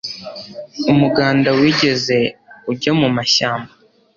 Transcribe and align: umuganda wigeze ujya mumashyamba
umuganda 0.91 1.49
wigeze 1.59 2.17
ujya 2.71 2.91
mumashyamba 2.99 3.71